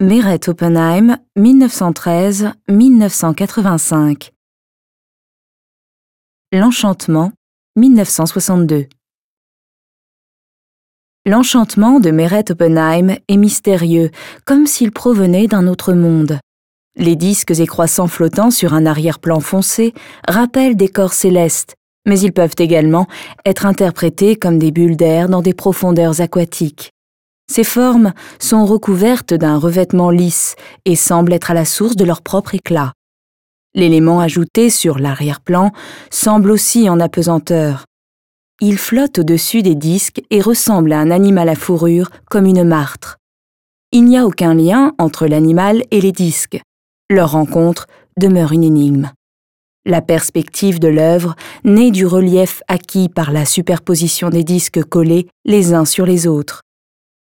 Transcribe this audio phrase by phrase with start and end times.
[0.00, 4.30] Meret Oppenheim, 1913-1985.
[6.52, 7.32] L'Enchantement,
[7.74, 8.86] 1962.
[11.26, 14.12] L'enchantement de Meret Oppenheim est mystérieux,
[14.44, 16.38] comme s'il provenait d'un autre monde.
[16.94, 19.94] Les disques et croissants flottants sur un arrière-plan foncé
[20.28, 21.74] rappellent des corps célestes,
[22.06, 23.08] mais ils peuvent également
[23.44, 26.92] être interprétés comme des bulles d'air dans des profondeurs aquatiques.
[27.50, 32.22] Ces formes sont recouvertes d'un revêtement lisse et semblent être à la source de leur
[32.22, 32.92] propre éclat.
[33.74, 35.72] L'élément ajouté sur l'arrière-plan
[36.10, 37.84] semble aussi en apesanteur.
[38.60, 43.18] Il flotte au-dessus des disques et ressemble à un animal à fourrure comme une martre.
[43.92, 46.60] Il n'y a aucun lien entre l'animal et les disques.
[47.08, 47.86] Leur rencontre
[48.18, 49.10] demeure une énigme.
[49.86, 55.72] La perspective de l'œuvre naît du relief acquis par la superposition des disques collés les
[55.72, 56.62] uns sur les autres.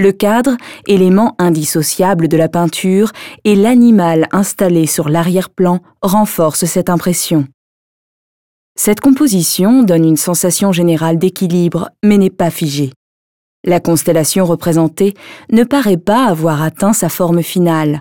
[0.00, 0.56] Le cadre,
[0.86, 3.12] élément indissociable de la peinture,
[3.44, 7.46] et l'animal installé sur l'arrière-plan renforcent cette impression.
[8.76, 12.94] Cette composition donne une sensation générale d'équilibre, mais n'est pas figée.
[13.62, 15.12] La constellation représentée
[15.52, 17.98] ne paraît pas avoir atteint sa forme finale.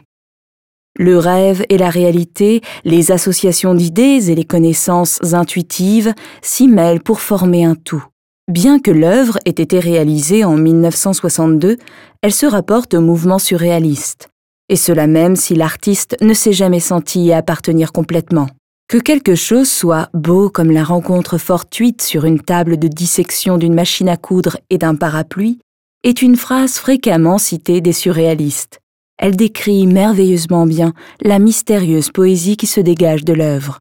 [0.98, 7.20] Le rêve et la réalité, les associations d'idées et les connaissances intuitives s'y mêlent pour
[7.20, 8.06] former un tout.
[8.50, 11.78] Bien que l'œuvre ait été réalisée en 1962,
[12.22, 14.28] elle se rapporte au mouvement surréaliste.
[14.68, 18.48] Et cela même si l'artiste ne s'est jamais senti y appartenir complètement.
[18.90, 23.74] Que quelque chose soit beau comme la rencontre fortuite sur une table de dissection d'une
[23.74, 25.60] machine à coudre et d'un parapluie
[26.04, 28.80] est une phrase fréquemment citée des surréalistes
[29.20, 33.80] elle décrit merveilleusement bien la mystérieuse poésie qui se dégage de l'œuvre.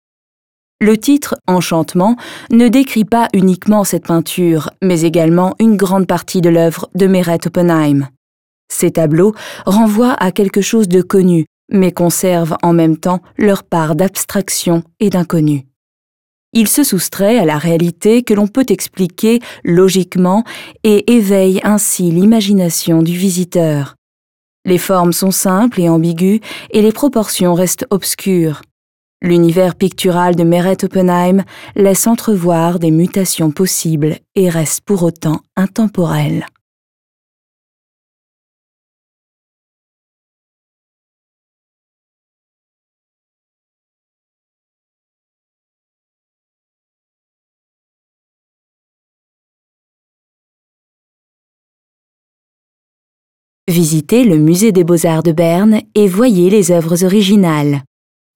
[0.80, 2.14] Le titre Enchantement
[2.52, 7.46] ne décrit pas uniquement cette peinture, mais également une grande partie de l'œuvre de Meret
[7.46, 8.08] Oppenheim.
[8.68, 9.34] Ces tableaux
[9.66, 15.10] renvoient à quelque chose de connu, mais conservent en même temps leur part d'abstraction et
[15.10, 15.66] d'inconnu.
[16.52, 20.44] Il se soustrait à la réalité que l'on peut expliquer logiquement
[20.84, 23.96] et éveille ainsi l'imagination du visiteur.
[24.64, 26.38] Les formes sont simples et ambiguës
[26.70, 28.62] et les proportions restent obscures.
[29.20, 31.42] L'univers pictural de Meret Oppenheim
[31.74, 36.46] laisse entrevoir des mutations possibles et reste pour autant intemporel.
[53.66, 57.82] Visitez le musée des beaux-arts de Berne et voyez les œuvres originales.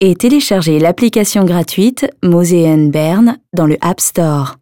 [0.04, 4.56] Et téléchargez l'application gratuite Moseen Berne dans le App Store.